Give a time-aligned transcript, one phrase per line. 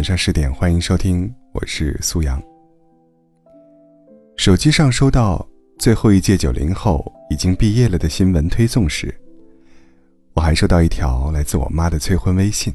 [0.00, 2.42] 晚上十点，欢迎收听，我是苏阳。
[4.34, 5.46] 手机上收到
[5.78, 9.14] 最后一届九零后已经毕业了的新闻推送时，
[10.32, 12.74] 我还收到一条来自我妈的催婚微信。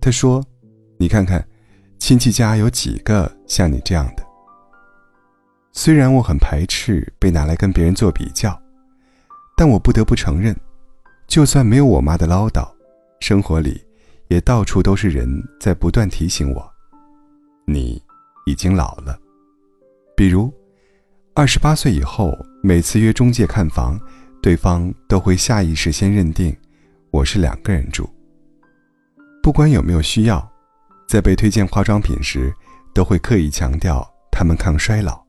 [0.00, 0.42] 她说
[0.96, 1.46] ：“你看看，
[1.98, 4.24] 亲戚家有几个像你这样的？”
[5.72, 8.58] 虽然我很排斥被拿来跟别人做比较，
[9.54, 10.56] 但我不得不承认，
[11.26, 12.66] 就算没有我妈的唠叨，
[13.20, 13.86] 生活里。
[14.28, 15.28] 也到处都是人
[15.58, 16.70] 在不断提醒我
[17.66, 18.02] ：“你
[18.46, 19.18] 已经老了。”
[20.16, 20.52] 比如，
[21.34, 23.98] 二十八岁以后，每次约中介看房，
[24.42, 26.54] 对方都会下意识先认定
[27.10, 28.08] 我是两个人住。
[29.42, 30.46] 不管有没有需要，
[31.08, 32.52] 在被推荐化妆品时，
[32.92, 35.24] 都会刻意强调他们抗衰老、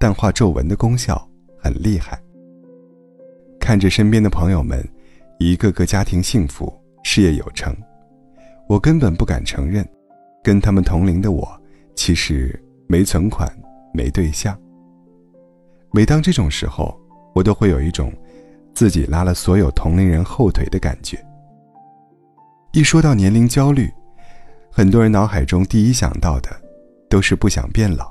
[0.00, 1.28] 淡化皱纹的功效
[1.60, 2.20] 很厉害。
[3.60, 4.82] 看着身边的朋友们，
[5.38, 6.72] 一个个家庭幸福，
[7.04, 7.72] 事业有成。
[8.72, 9.86] 我根本不敢承认，
[10.42, 11.46] 跟他们同龄的我，
[11.94, 13.46] 其实没存款、
[13.92, 14.58] 没对象。
[15.90, 16.98] 每当这种时候，
[17.34, 18.10] 我都会有一种
[18.72, 21.22] 自己拉了所有同龄人后腿的感觉。
[22.72, 23.92] 一说到年龄焦虑，
[24.70, 26.48] 很多人脑海中第一想到的
[27.10, 28.10] 都是不想变老。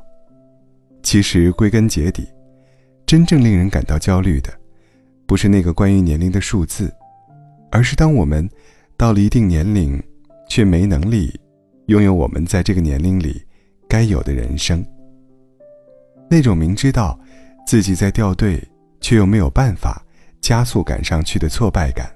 [1.02, 2.30] 其实归根结底，
[3.08, 4.54] 真正令人感到焦虑的，
[5.26, 6.94] 不是那个关于年龄的数字，
[7.72, 8.48] 而是当我们
[8.96, 10.00] 到了一定年龄。
[10.52, 11.34] 却没能力
[11.86, 13.42] 拥有我们在这个年龄里
[13.88, 14.86] 该有的人生。
[16.30, 17.18] 那种明知道
[17.66, 18.62] 自己在掉队，
[19.00, 20.06] 却又没有办法
[20.42, 22.14] 加速赶上去的挫败感，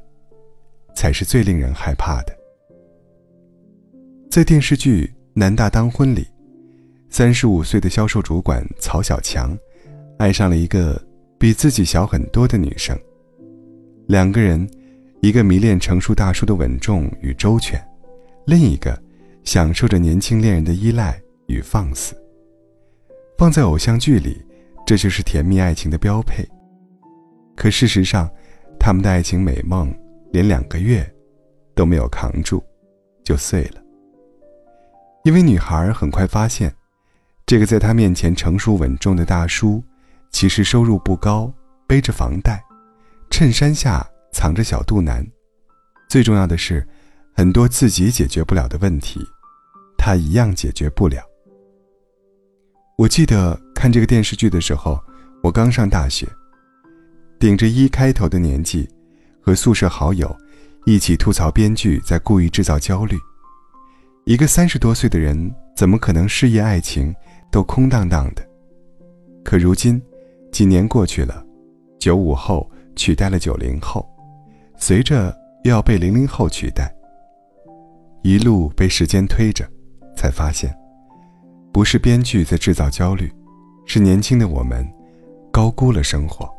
[0.94, 2.38] 才是最令人害怕的。
[4.30, 6.28] 在电视剧《男大当婚》里，
[7.10, 9.58] 三十五岁的销售主管曹小强
[10.18, 11.02] 爱上了一个
[11.40, 13.00] 比自己小很多的女生，
[14.08, 14.70] 两个人，
[15.22, 17.82] 一个迷恋成熟大叔的稳重与周全。
[18.46, 18.96] 另一个，
[19.44, 22.16] 享受着年轻恋人的依赖与放肆。
[23.40, 24.40] 放在偶像剧里，
[24.86, 26.48] 这就是甜蜜爱情的标配。
[27.56, 28.30] 可事实上，
[28.80, 29.92] 他们的爱情美梦
[30.32, 31.12] 连两个月
[31.74, 32.64] 都没有扛住，
[33.24, 33.82] 就碎了。
[35.24, 36.72] 因为女孩很快发现，
[37.48, 39.84] 这个在她面前成熟稳重的大叔，
[40.32, 41.52] 其实收入不高，
[41.88, 42.64] 背着房贷，
[43.32, 45.26] 衬衫下藏着小肚腩。
[46.08, 46.88] 最重要的是。
[47.38, 49.20] 很多自己解决不了的问题，
[49.98, 51.22] 他一样解决不了。
[52.98, 54.98] 我记得看这个电视剧的时候，
[55.44, 56.26] 我刚上大学，
[57.38, 58.90] 顶着一开头的年纪，
[59.42, 60.34] 和宿舍好友
[60.86, 63.18] 一起吐槽编剧在故意制造焦虑。
[64.24, 67.14] 一个三十多岁的人，怎么可能事业爱情
[67.52, 68.42] 都空荡荡的？
[69.44, 70.02] 可如今，
[70.54, 71.46] 几年过去了，
[72.00, 74.08] 九五后取代了九零后，
[74.78, 76.95] 随着又要被零零后取代。
[78.26, 79.64] 一路被时间推着，
[80.18, 80.76] 才发现，
[81.72, 83.32] 不是编剧在制造焦虑，
[83.86, 84.84] 是年轻的我们
[85.52, 86.50] 高估了生活。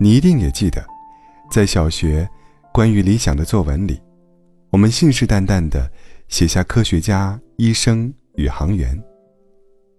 [0.00, 0.82] 你一定也记得，
[1.50, 2.26] 在小学
[2.72, 4.00] 关于理想的作文里，
[4.70, 5.86] 我们信誓旦旦地
[6.26, 8.98] 写下科学家、医生宇航员。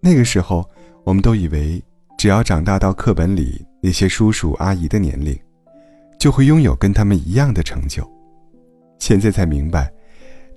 [0.02, 0.68] 那个时候，
[1.04, 1.80] 我们都以为
[2.18, 5.40] 只要长大到课本里那些叔叔阿姨的年龄，
[6.20, 8.12] 就会拥有跟他们一样的成就。
[9.04, 9.94] 现在才明白，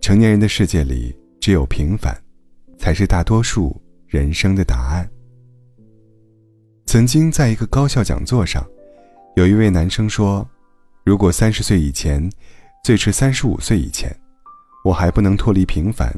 [0.00, 2.16] 成年人的世界里，只有平凡，
[2.78, 5.10] 才是大多数人生的答案。
[6.86, 8.64] 曾经在一个高校讲座上，
[9.34, 10.48] 有一位男生说
[11.04, 12.30] ：“如果三十岁以前，
[12.84, 14.16] 最迟三十五岁以前，
[14.84, 16.16] 我还不能脱离平凡，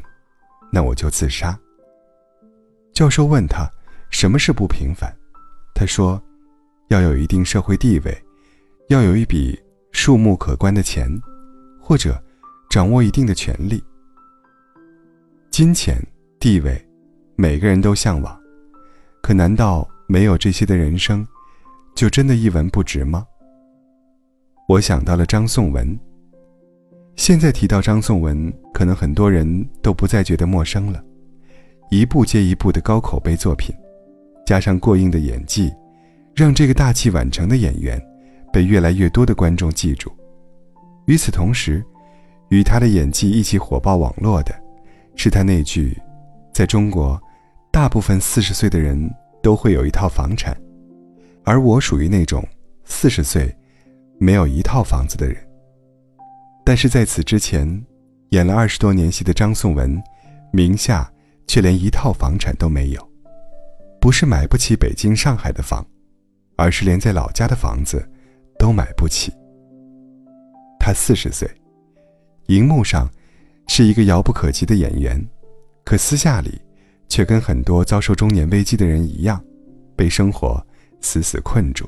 [0.71, 1.59] 那我就自杀。”
[2.93, 3.67] 教授问他
[4.11, 5.11] ：“什么是不平凡？”
[5.73, 6.21] 他说
[6.89, 8.15] ：“要有一定社会地位，
[8.89, 9.59] 要有一笔
[9.91, 11.09] 数目可观的钱。”
[11.89, 12.23] 或者，
[12.69, 13.83] 掌握一定的权利、
[15.49, 15.99] 金钱、
[16.39, 16.79] 地位，
[17.35, 18.39] 每个人都向往。
[19.23, 21.27] 可难道没有这些的人生，
[21.95, 23.25] 就真的一文不值吗？
[24.67, 25.99] 我想到了张颂文。
[27.15, 31.03] 现在提到张颂文，可能很多人都不再觉得陌生了。
[31.89, 33.75] 一部接一部的高口碑作品，
[34.45, 35.73] 加上过硬的演技，
[36.35, 37.99] 让这个大器晚成的演员，
[38.53, 40.11] 被越来越多的观众记住。
[41.09, 41.83] 与此同时，
[42.49, 44.53] 与他的演技一起火爆网络的，
[45.15, 45.99] 是他那句
[46.53, 47.19] ：“在中国，
[47.71, 49.11] 大部分四十岁的人
[49.41, 50.55] 都会有一套房产，
[51.43, 52.47] 而我属于那种
[52.85, 53.51] 四十岁
[54.19, 55.35] 没有一套房子的人。”
[56.63, 57.83] 但是在此之前，
[58.29, 59.99] 演了二十多年戏的张颂文，
[60.53, 61.11] 名下
[61.47, 63.11] 却连一套房产都没有，
[63.99, 65.83] 不是买不起北京、上海的房，
[66.55, 68.07] 而是连在老家的房子
[68.59, 69.33] 都买不起。
[70.79, 71.47] 他四十岁，
[72.47, 73.07] 荧幕上
[73.67, 75.23] 是一个遥不可及的演员，
[75.83, 76.59] 可私下里，
[77.07, 79.43] 却跟很多遭受中年危机的人一样，
[79.95, 80.65] 被生活
[81.01, 81.87] 死死困住。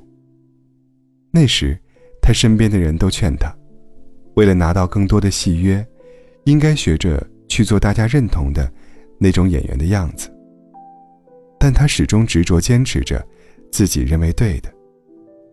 [1.32, 1.80] 那时，
[2.22, 3.52] 他身边的人都劝他，
[4.36, 5.84] 为了拿到更多的戏约，
[6.44, 8.72] 应该学着去做大家认同的
[9.18, 10.30] 那种演员的样子。
[11.58, 13.26] 但他始终执着坚持着
[13.72, 14.70] 自己认为对的。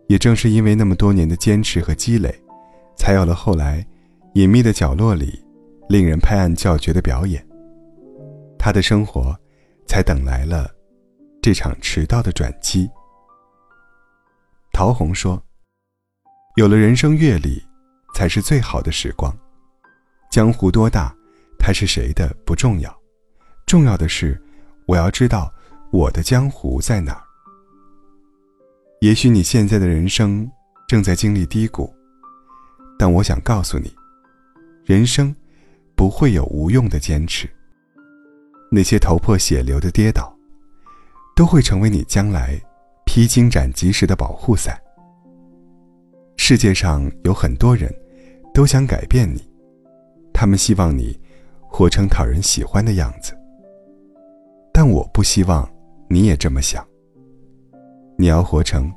[0.07, 2.33] 也正是因为那么多年的坚持和积累，
[2.99, 3.83] 才有了后来
[4.33, 5.43] 隐秘的角落里
[5.87, 7.43] 令人拍案叫绝的表演。
[8.59, 9.33] 他的生活
[9.87, 10.69] 才等来了
[11.41, 12.87] 这场迟到的转机。
[14.73, 15.41] 陶虹说
[16.57, 17.63] ：“有了人生阅历，
[18.13, 19.35] 才是最好的时光。
[20.29, 21.15] 江湖多大，
[21.57, 22.93] 他是谁的不重要，
[23.65, 24.39] 重要的是
[24.85, 25.51] 我要知道
[25.91, 27.23] 我的江湖在哪儿。”
[28.99, 30.49] 也许你现在的人生
[30.85, 31.93] 正在经历低谷，
[32.99, 33.95] 但我想告诉你，
[34.83, 35.33] 人生
[35.95, 37.49] 不会有无用的坚持。
[38.69, 40.35] 那些头破血流的跌倒，
[41.33, 42.61] 都会成为你将来
[43.05, 44.77] 披荆斩棘时的保护伞。
[46.35, 47.89] 世界上有很多人，
[48.53, 49.41] 都想改变你，
[50.33, 51.17] 他们希望你
[51.69, 53.33] 活成讨人喜欢的样子，
[54.73, 55.67] 但我不希望
[56.09, 56.85] 你也这么想。
[58.17, 58.91] 你要活成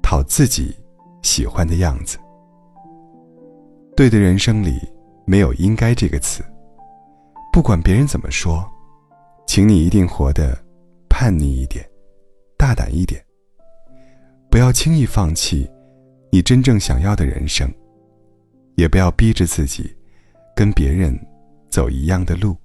[0.00, 0.76] 讨自己
[1.22, 2.16] 喜欢的样子。
[3.94, 4.80] 对的人生里
[5.26, 6.42] 没有“应该”这个词。
[7.52, 8.64] 不管别人怎么说，
[9.46, 10.56] 请你一定活得
[11.08, 11.86] 叛逆一点，
[12.56, 13.22] 大胆一点。
[14.50, 15.70] 不要轻易放弃
[16.30, 17.70] 你真正想要的人生，
[18.76, 19.94] 也不要逼着自己
[20.56, 21.18] 跟别人
[21.70, 22.56] 走一样的路。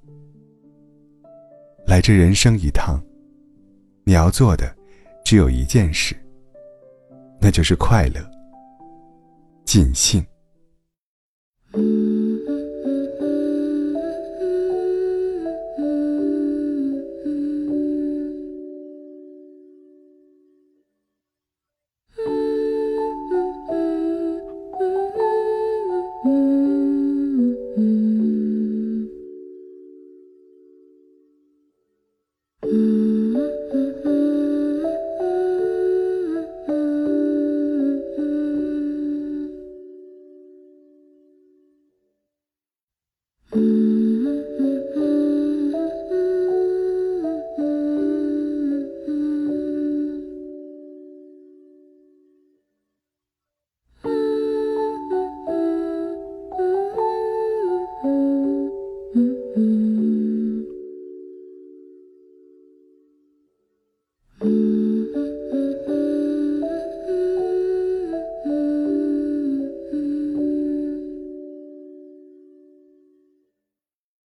[1.85, 3.01] 来这人生一趟，
[4.03, 4.75] 你要做的。
[5.25, 6.15] 只有一件事，
[7.41, 8.21] 那就是快乐、
[9.65, 10.25] 尽兴。
[11.77, 12.06] Mm.